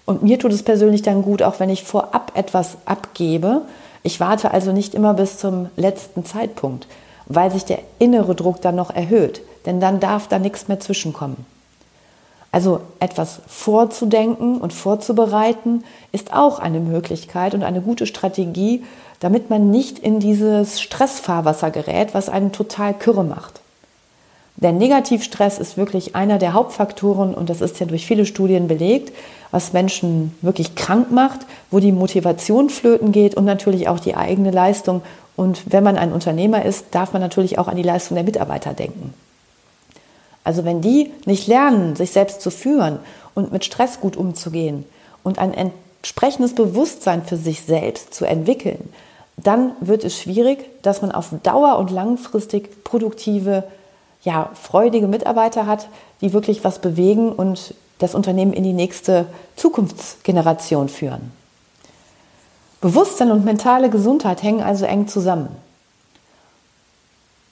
Und 0.05 0.23
mir 0.23 0.39
tut 0.39 0.53
es 0.53 0.63
persönlich 0.63 1.03
dann 1.03 1.23
gut, 1.23 1.43
auch 1.43 1.61
wenn 1.61 1.71
ich 1.71 1.85
vorab 1.85 2.33
etwas 2.35 2.77
abgebe. 2.85 3.63
Ich 4.03 4.21
warte 4.21 4.53
also 4.53 4.73
nicht 4.73 4.95
immer 4.95 5.15
bis 5.15 5.39
zum 5.39 5.69
letzten 5.77 6.25
Zeitpunkt, 6.25 6.87
weil 7.27 7.51
sich 7.51 7.65
der 7.65 7.81
innere 7.99 8.35
Druck 8.35 8.61
dann 8.61 8.77
noch 8.77 8.91
erhöht, 8.91 9.43
denn 9.67 9.81
dann 9.81 10.01
darf 10.01 10.27
da 10.29 10.39
nichts 10.39 10.69
mehr 10.69 10.81
zwischenkommen. 10.81 11.45
Also 12.53 12.81
etwas 12.99 13.41
vorzudenken 13.47 14.59
und 14.59 14.73
vorzubereiten 14.73 15.85
ist 16.11 16.33
auch 16.33 16.59
eine 16.59 16.81
Möglichkeit 16.81 17.55
und 17.55 17.63
eine 17.63 17.81
gute 17.81 18.07
Strategie, 18.07 18.85
damit 19.21 19.51
man 19.51 19.71
nicht 19.71 19.99
in 19.99 20.19
dieses 20.19 20.81
Stressfahrwasser 20.81 21.71
gerät, 21.71 22.15
was 22.15 22.29
einen 22.29 22.51
total 22.51 22.95
kürre 22.95 23.23
macht. 23.23 23.61
Der 24.61 24.73
Negativstress 24.73 25.59
ist 25.59 25.79
wirklich 25.79 26.15
einer 26.15 26.39
der 26.39 26.53
Hauptfaktoren 26.53 27.35
und 27.35 27.49
das 27.49 27.63
ist 27.63 27.81
ja 27.81 27.87
durch 27.87 28.07
viele 28.07 28.27
Studien 28.27 28.69
belegt, 28.69 29.13
was 29.51 29.73
Menschen 29.73 30.37
wirklich 30.43 30.75
krank 30.75 31.11
macht, 31.11 31.41
wo 31.71 31.81
die 31.81 31.93
Motivation 31.93 32.69
flöten 32.69 33.11
geht 33.11 33.35
und 33.35 33.47
natürlich 33.47 33.89
auch 33.89 33.99
die 33.99 34.15
eigene 34.15 34.51
Leistung. 34.51 35.01
Und 35.35 35.73
wenn 35.73 35.83
man 35.83 35.97
ein 35.97 36.13
Unternehmer 36.13 36.65
ist, 36.65 36.87
darf 36.91 37.15
man 37.15 37.23
natürlich 37.23 37.59
auch 37.59 37.69
an 37.69 37.77
die 37.77 37.83
Leistung 37.83 38.17
der 38.17 38.25
Mitarbeiter 38.25 38.75
denken. 38.75 39.15
Also 40.45 40.65
wenn 40.65 40.83
die 40.83 41.11
nicht 41.25 41.47
lernen, 41.47 41.97
sich 41.97 42.11
selbst 42.11 42.43
zu 42.43 42.51
führen 42.51 42.99
und 43.35 43.53
mit 43.53 43.65
Stress 43.65 44.01
gut 44.01 44.17
umzugehen 44.17 44.85
und 45.23 45.39
ein 45.39 45.55
entsprechendes 45.55 46.55
Bewusstsein 46.55 47.25
für 47.25 47.37
sich 47.37 47.63
selbst 47.63 48.13
zu 48.13 48.27
entwickeln, 48.27 48.91
dann 49.37 49.73
wird 49.81 50.05
es 50.05 50.21
schwierig, 50.21 50.67
dass 50.83 51.01
man 51.01 51.13
auf 51.13 51.31
Dauer 51.43 51.79
und 51.79 51.91
langfristig 51.91 52.85
produktive, 52.85 53.65
ja, 54.23 54.51
freudige 54.55 55.07
Mitarbeiter 55.07 55.67
hat, 55.67 55.89
die 56.21 56.33
wirklich 56.33 56.65
was 56.65 56.79
bewegen 56.79 57.33
und 57.33 57.75
das 57.99 58.15
Unternehmen 58.15 58.53
in 58.53 58.65
die 58.65 58.73
nächste 58.73 59.27
Zukunftsgeneration 59.57 60.89
führen. 60.89 61.33
Bewusstsein 62.81 63.31
und 63.31 63.45
mentale 63.45 63.91
Gesundheit 63.91 64.43
hängen 64.43 64.63
also 64.63 64.87
eng 64.87 65.07
zusammen. 65.07 65.49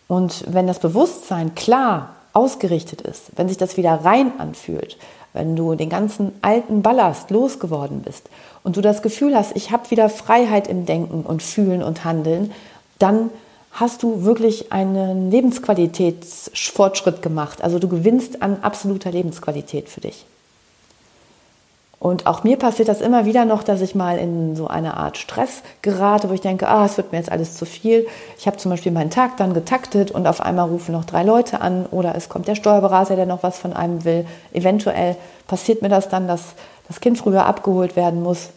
Und 0.09 0.45
wenn 0.49 0.67
das 0.67 0.79
Bewusstsein 0.79 1.55
klar 1.55 2.15
ausgerichtet 2.33 3.03
ist, 3.03 3.31
wenn 3.37 3.49
sich 3.49 3.59
das 3.59 3.77
wieder 3.77 4.05
rein 4.05 4.33
anfühlt, 4.39 4.97
wenn 5.35 5.55
du 5.55 5.75
den 5.75 5.91
ganzen 5.91 6.33
alten 6.41 6.81
Ballast 6.81 7.31
losgeworden 7.31 8.01
bist 8.01 8.31
und 8.65 8.79
du 8.79 8.81
das 8.81 9.03
Gefühl 9.03 9.37
hast, 9.37 9.55
ich 9.55 9.71
habe 9.71 9.91
wieder 9.91 10.09
Freiheit 10.09 10.67
im 10.67 10.87
Denken 10.87 11.23
und 11.23 11.43
Fühlen 11.43 11.83
und 11.83 12.05
Handeln, 12.05 12.53
dann 12.99 13.29
hast 13.81 14.03
du 14.03 14.25
wirklich 14.25 14.73
einen 14.73 15.31
Lebensqualitätsfortschritt 15.31 17.23
gemacht. 17.23 17.63
Also 17.63 17.79
du 17.79 17.89
gewinnst 17.89 18.43
an 18.43 18.59
absoluter 18.63 19.11
Lebensqualität 19.11 19.89
für 19.89 20.01
dich. 20.01 20.25
Und 22.01 22.27
auch 22.27 22.45
mir 22.45 22.57
passiert 22.57 22.89
das 22.89 23.01
immer 23.01 23.25
wieder 23.25 23.45
noch, 23.45 23.65
dass 23.65 23.81
ich 23.81 23.97
mal 23.97 24.19
in 24.19 24.55
so 24.55 24.69
eine 24.69 24.97
Art 24.97 25.17
Stress 25.17 25.63
gerate, 25.83 26.31
wo 26.31 26.33
ich 26.33 26.41
denke, 26.41 26.69
ah, 26.69 26.85
es 26.85 26.97
wird 26.97 27.11
mir 27.11 27.19
jetzt 27.19 27.33
alles 27.33 27.57
zu 27.57 27.65
viel. 27.65 28.07
Ich 28.39 28.47
habe 28.47 28.57
zum 28.57 28.71
Beispiel 28.71 28.93
meinen 28.93 29.11
Tag 29.11 29.37
dann 29.37 29.53
getaktet 29.53 30.13
und 30.13 30.29
auf 30.29 30.41
einmal 30.41 30.69
rufen 30.69 30.93
noch 30.93 31.05
drei 31.05 31.25
Leute 31.25 31.61
an 31.61 31.87
oder 31.87 32.15
es 32.15 32.29
kommt 32.29 32.47
der 32.47 32.55
Steuerberater, 32.55 33.17
der 33.17 33.27
noch 33.27 33.43
was 33.43 33.59
von 33.59 33.73
einem 33.73 34.05
will. 34.05 34.27
Eventuell 34.53 35.17
passiert 35.49 35.83
mir 35.83 35.89
das 35.89 36.09
dann, 36.09 36.29
dass 36.29 36.55
das 36.87 37.01
Kind 37.01 37.19
früher 37.19 37.47
abgeholt 37.47 37.97
werden 37.97 38.23
muss. 38.23 38.51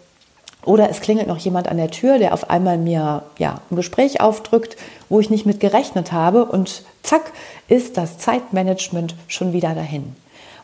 Oder 0.64 0.90
es 0.90 1.02
klingelt 1.02 1.28
noch 1.28 1.40
jemand 1.40 1.68
an 1.68 1.78
der 1.78 1.90
Tür, 1.90 2.20
der 2.20 2.34
auf 2.34 2.50
einmal 2.50 2.78
mir 2.78 3.24
ja, 3.40 3.62
ein 3.72 3.76
Gespräch 3.76 4.22
aufdrückt, 4.22 4.78
wo 5.10 5.20
ich 5.20 5.30
nicht 5.30 5.46
mit 5.46 5.60
gerechnet 5.60 6.12
habe 6.12 6.46
und 6.46 6.84
zack 7.02 7.32
ist 7.68 7.98
das 7.98 8.20
Zeitmanagement 8.20 9.16
schon 9.28 9.54
wieder 9.54 9.74
dahin. 9.74 10.16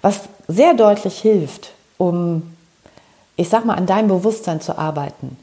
Was 0.02 0.22
sehr 0.48 0.76
deutlich 0.76 1.20
hilft, 1.20 1.72
um 1.98 2.44
ich 3.38 3.50
sag 3.50 3.64
mal, 3.64 3.76
an 3.76 3.86
deinem 3.86 4.10
Bewusstsein 4.10 4.60
zu 4.60 4.78
arbeiten, 4.78 5.38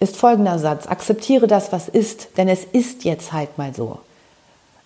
ist 0.00 0.16
folgender 0.16 0.58
Satz. 0.58 0.86
Akzeptiere 0.86 1.46
das, 1.46 1.72
was 1.72 1.88
ist, 1.88 2.38
denn 2.38 2.48
es 2.48 2.64
ist 2.64 3.04
jetzt 3.04 3.32
halt 3.32 3.58
mal 3.58 3.74
so. 3.74 3.98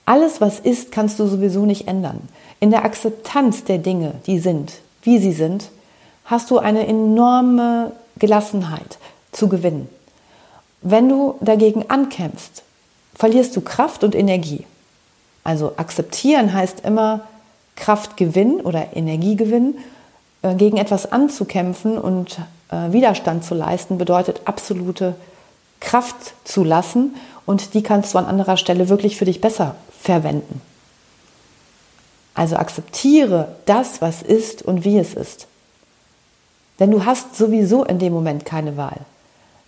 Alles, 0.06 0.40
was 0.40 0.58
ist, 0.58 0.90
kannst 0.90 1.20
du 1.20 1.26
sowieso 1.26 1.66
nicht 1.66 1.86
ändern. 1.86 2.20
In 2.60 2.70
der 2.70 2.84
Akzeptanz 2.84 3.64
der 3.64 3.78
Dinge, 3.78 4.14
die 4.26 4.38
sind, 4.38 4.72
wie 5.02 5.18
sie 5.18 5.32
sind, 5.32 5.70
hast 6.24 6.50
du 6.50 6.58
eine 6.58 6.86
enorme 6.86 7.92
Gelassenheit 8.18 8.98
zu 9.32 9.48
gewinnen. 9.48 9.88
Wenn 10.82 11.08
du 11.08 11.36
dagegen 11.40 11.88
ankämpfst, 11.88 12.62
verlierst 13.14 13.56
du 13.56 13.60
Kraft 13.60 14.04
und 14.04 14.14
Energie. 14.14 14.64
Also 15.44 15.74
akzeptieren 15.76 16.52
heißt 16.52 16.80
immer 16.84 17.22
Kraft 17.74 18.16
gewinnen 18.16 18.60
oder 18.60 18.96
Energie 18.96 19.36
gewinnen 19.36 19.78
äh, 20.42 20.54
gegen 20.54 20.76
etwas 20.76 21.10
anzukämpfen 21.10 21.98
und 21.98 22.38
äh, 22.70 22.92
Widerstand 22.92 23.44
zu 23.44 23.54
leisten, 23.54 23.98
bedeutet 23.98 24.42
absolute 24.44 25.14
Kraft 25.80 26.34
zu 26.44 26.64
lassen 26.64 27.16
und 27.46 27.74
die 27.74 27.82
kannst 27.82 28.14
du 28.14 28.18
an 28.18 28.26
anderer 28.26 28.56
Stelle 28.56 28.88
wirklich 28.88 29.16
für 29.16 29.24
dich 29.24 29.40
besser 29.40 29.74
verwenden. 30.00 30.60
Also 32.34 32.56
akzeptiere 32.56 33.56
das, 33.66 34.00
was 34.00 34.22
ist 34.22 34.62
und 34.62 34.84
wie 34.84 34.98
es 34.98 35.14
ist. 35.14 35.47
Denn 36.78 36.90
du 36.90 37.04
hast 37.04 37.36
sowieso 37.36 37.84
in 37.84 37.98
dem 37.98 38.12
Moment 38.12 38.44
keine 38.44 38.76
Wahl. 38.76 38.98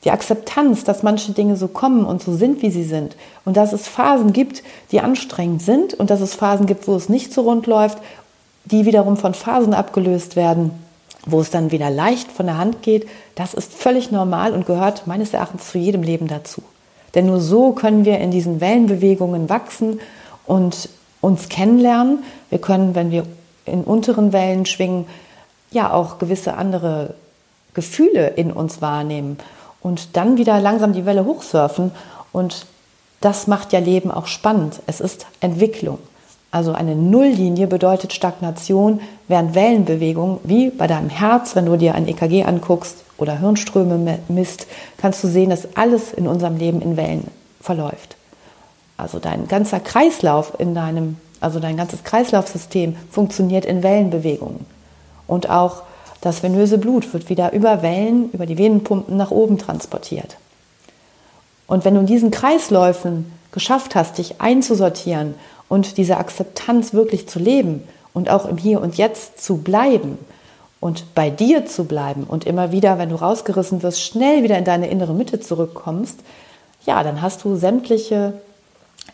Die 0.05 0.11
Akzeptanz, 0.11 0.85
dass 0.85 1.03
manche 1.03 1.33
Dinge 1.33 1.57
so 1.57 1.69
kommen 1.69 2.07
und 2.07 2.23
so 2.23 2.35
sind, 2.35 2.63
wie 2.63 2.71
sie 2.71 2.85
sind 2.85 3.17
und 3.45 3.57
dass 3.57 3.75
es 3.75 3.87
Phasen 3.87 4.33
gibt, 4.33 4.63
die 4.93 5.01
anstrengend 5.01 5.61
sind 5.61 5.93
und 5.93 6.09
dass 6.09 6.23
es 6.23 6.35
Phasen 6.35 6.67
gibt, 6.67 6.89
wo 6.89 6.95
es 6.95 7.11
nicht 7.11 7.35
so 7.35 7.43
rund 7.43 7.67
läuft 7.67 7.99
die 8.65 8.87
wiederum 8.87 9.17
von 9.17 9.35
Phasen 9.35 9.75
abgelöst 9.75 10.37
werden, 10.37 10.71
wo 11.27 11.41
es 11.41 11.51
dann 11.51 11.71
wieder 11.71 11.91
leicht 11.91 12.31
von 12.31 12.47
der 12.47 12.59
Hand 12.59 12.83
geht, 12.83 13.09
das 13.35 13.55
ist 13.55 13.73
völlig 13.73 14.11
normal 14.11 14.53
und 14.53 14.67
gehört 14.67 15.07
meines 15.07 15.35
Erachtens 15.35 15.71
zu 15.71 15.79
jedem 15.79 16.03
Leben 16.03 16.29
dazu. 16.29 16.63
Denn 17.15 17.27
nur 17.27 17.41
so 17.41 17.73
können 17.73 18.05
wir 18.05 18.19
in 18.19 18.31
diesen 18.31 18.61
Wellenbewegungen 18.61 19.49
wachsen 19.49 20.01
und 20.47 20.89
uns 21.21 21.49
kennenlernen. 21.49 22.23
Wir 22.49 22.61
können, 22.61 22.95
wenn 22.95 23.11
wir 23.11 23.27
in 23.67 23.83
unteren 23.83 24.33
Wellen 24.33 24.65
schwingen, 24.65 25.07
ja 25.71 25.93
auch 25.93 26.19
gewisse 26.19 26.55
andere 26.55 27.15
Gefühle 27.75 28.29
in 28.29 28.53
uns 28.53 28.83
wahrnehmen 28.83 29.39
und 29.81 30.17
dann 30.17 30.37
wieder 30.37 30.61
langsam 30.61 30.93
die 30.93 31.07
Welle 31.07 31.25
hochsurfen. 31.25 31.93
Und 32.33 32.67
das 33.21 33.47
macht 33.47 33.73
ja 33.73 33.79
Leben 33.79 34.11
auch 34.11 34.27
spannend. 34.27 34.81
Es 34.87 35.01
ist 35.01 35.27
Entwicklung. 35.41 35.99
Also 36.53 36.73
eine 36.73 36.97
Nulllinie 36.97 37.69
bedeutet 37.69 38.13
Stagnation, 38.13 39.01
während 39.29 39.55
Wellenbewegung, 39.55 40.41
wie 40.43 40.71
bei 40.71 40.89
deinem 40.89 41.09
Herz, 41.09 41.55
wenn 41.55 41.67
du 41.67 41.77
dir 41.77 41.95
ein 41.95 42.09
EKG 42.09 42.45
anguckst 42.45 43.05
oder 43.19 43.39
Hirnströme 43.39 44.19
misst, 44.29 44.67
kannst 44.99 45.23
du 45.23 45.29
sehen, 45.29 45.51
dass 45.51 45.77
alles 45.77 46.13
in 46.13 46.27
unserem 46.27 46.57
Leben 46.57 46.83
in 46.83 46.97
Wellen 46.97 47.29
verläuft. 47.61 48.17
Also 48.97 49.21
dein 49.21 49.47
ganzer 49.47 49.79
Kreislauf 49.79 50.55
in 50.59 50.75
deinem, 50.75 51.19
also 51.41 51.61
dein 51.61 51.77
ganzes 51.77 52.03
Kreislaufsystem 52.03 52.97
funktioniert 53.11 53.65
in 53.65 53.85
Wellenbewegungen. 53.85 54.67
Und 55.31 55.49
auch 55.49 55.83
das 56.21 56.43
venöse 56.43 56.77
Blut 56.77 57.15
wird 57.15 57.29
wieder 57.29 57.53
über 57.53 57.83
Wellen, 57.83 58.31
über 58.33 58.47
die 58.47 58.59
Venenpumpen 58.59 59.17
nach 59.17 59.31
oben 59.31 59.59
transportiert. 59.59 60.37
Und 61.69 61.85
wenn 61.85 61.95
du 61.95 62.01
in 62.01 62.07
diesen 62.07 62.33
Kreisläufen 62.33 63.33
geschafft 63.53 63.95
hast, 63.95 64.19
dich 64.19 64.41
einzusortieren 64.41 65.37
und 65.69 65.99
diese 65.99 66.17
Akzeptanz 66.17 66.95
wirklich 66.95 67.29
zu 67.29 67.39
leben 67.39 67.85
und 68.13 68.29
auch 68.29 68.45
im 68.45 68.57
Hier 68.57 68.81
und 68.81 68.97
Jetzt 68.97 69.41
zu 69.41 69.59
bleiben 69.59 70.19
und 70.81 71.15
bei 71.15 71.31
dir 71.31 71.65
zu 71.65 71.85
bleiben 71.85 72.25
und 72.25 72.45
immer 72.45 72.73
wieder, 72.73 72.99
wenn 72.99 73.11
du 73.11 73.15
rausgerissen 73.15 73.85
wirst, 73.85 74.03
schnell 74.03 74.43
wieder 74.43 74.59
in 74.59 74.65
deine 74.65 74.91
innere 74.91 75.15
Mitte 75.15 75.39
zurückkommst, 75.39 76.19
ja, 76.87 77.05
dann 77.05 77.23
hast 77.23 77.45
du 77.45 77.55
sämtliche, 77.55 78.33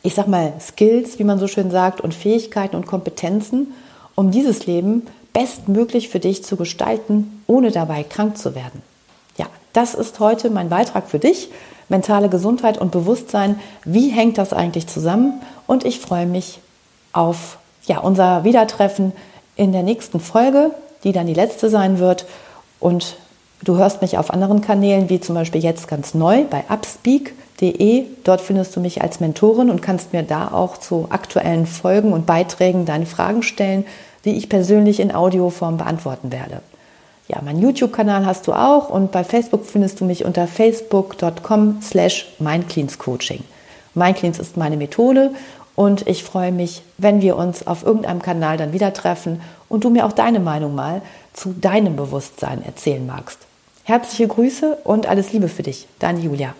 ich 0.02 0.14
sag 0.14 0.28
mal, 0.28 0.54
Skills, 0.60 1.18
wie 1.18 1.24
man 1.24 1.38
so 1.38 1.46
schön 1.46 1.70
sagt, 1.70 2.00
und 2.00 2.14
Fähigkeiten 2.14 2.74
und 2.74 2.86
Kompetenzen, 2.86 3.74
um 4.14 4.30
dieses 4.30 4.64
Leben 4.64 5.02
bestmöglich 5.36 6.08
für 6.08 6.18
dich 6.18 6.44
zu 6.44 6.56
gestalten, 6.56 7.42
ohne 7.46 7.70
dabei 7.70 8.02
krank 8.04 8.38
zu 8.38 8.54
werden. 8.54 8.80
Ja, 9.36 9.44
das 9.74 9.92
ist 9.92 10.18
heute 10.18 10.48
mein 10.48 10.70
Beitrag 10.70 11.10
für 11.10 11.18
dich 11.18 11.50
mentale 11.90 12.30
Gesundheit 12.30 12.78
und 12.78 12.90
Bewusstsein. 12.90 13.60
Wie 13.84 14.08
hängt 14.08 14.38
das 14.38 14.54
eigentlich 14.54 14.86
zusammen? 14.86 15.42
Und 15.66 15.84
ich 15.84 16.00
freue 16.00 16.24
mich 16.24 16.60
auf 17.12 17.58
ja, 17.84 17.98
unser 17.98 18.44
Wiedertreffen 18.44 19.12
in 19.56 19.72
der 19.72 19.82
nächsten 19.82 20.20
Folge, 20.20 20.70
die 21.04 21.12
dann 21.12 21.26
die 21.26 21.34
letzte 21.34 21.68
sein 21.68 21.98
wird. 21.98 22.24
Und 22.80 23.18
du 23.62 23.76
hörst 23.76 24.00
mich 24.00 24.16
auf 24.16 24.30
anderen 24.30 24.62
Kanälen, 24.62 25.10
wie 25.10 25.20
zum 25.20 25.34
Beispiel 25.34 25.62
jetzt 25.62 25.86
ganz 25.86 26.14
neu 26.14 26.44
bei 26.44 26.64
Upspeak, 26.70 27.34
mindcleans.de. 27.60 28.04
Dort 28.24 28.40
findest 28.40 28.76
du 28.76 28.80
mich 28.80 29.02
als 29.02 29.20
Mentorin 29.20 29.70
und 29.70 29.82
kannst 29.82 30.12
mir 30.12 30.22
da 30.22 30.48
auch 30.52 30.76
zu 30.78 31.06
aktuellen 31.10 31.66
Folgen 31.66 32.12
und 32.12 32.26
Beiträgen 32.26 32.84
deine 32.84 33.06
Fragen 33.06 33.42
stellen, 33.42 33.84
die 34.26 34.36
ich 34.36 34.48
persönlich 34.48 35.00
in 35.00 35.14
Audioform 35.14 35.78
beantworten 35.78 36.30
werde. 36.30 36.60
Ja, 37.28 37.40
meinen 37.42 37.62
YouTube-Kanal 37.62 38.26
hast 38.26 38.46
du 38.46 38.52
auch 38.52 38.90
und 38.90 39.10
bei 39.10 39.24
Facebook 39.24 39.64
findest 39.64 40.00
du 40.00 40.04
mich 40.04 40.24
unter 40.24 40.46
facebook.com 40.46 41.80
slash 41.82 42.26
mindcleanscoaching. 42.38 43.42
Mindcleans 43.94 44.38
ist 44.38 44.56
meine 44.56 44.76
Methode 44.76 45.32
und 45.74 46.06
ich 46.06 46.22
freue 46.22 46.52
mich, 46.52 46.82
wenn 46.98 47.22
wir 47.22 47.36
uns 47.36 47.66
auf 47.66 47.84
irgendeinem 47.84 48.22
Kanal 48.22 48.58
dann 48.58 48.72
wieder 48.72 48.92
treffen 48.92 49.40
und 49.68 49.84
du 49.84 49.90
mir 49.90 50.06
auch 50.06 50.12
deine 50.12 50.40
Meinung 50.40 50.74
mal 50.74 51.02
zu 51.32 51.52
deinem 51.52 51.96
Bewusstsein 51.96 52.64
erzählen 52.64 53.06
magst. 53.06 53.38
Herzliche 53.84 54.28
Grüße 54.28 54.78
und 54.84 55.06
alles 55.06 55.32
Liebe 55.32 55.48
für 55.48 55.62
dich, 55.62 55.86
deine 55.98 56.20
Julia. 56.20 56.54